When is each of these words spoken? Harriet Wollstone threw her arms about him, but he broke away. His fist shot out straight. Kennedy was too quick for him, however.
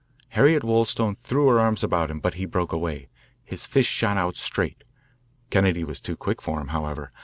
Harriet 0.29 0.63
Wollstone 0.63 1.15
threw 1.15 1.45
her 1.45 1.59
arms 1.59 1.83
about 1.83 2.09
him, 2.09 2.19
but 2.19 2.33
he 2.33 2.45
broke 2.47 2.71
away. 2.73 3.07
His 3.43 3.67
fist 3.67 3.87
shot 3.87 4.17
out 4.17 4.35
straight. 4.35 4.83
Kennedy 5.51 5.83
was 5.83 6.01
too 6.01 6.15
quick 6.17 6.41
for 6.41 6.59
him, 6.59 6.69
however. 6.69 7.11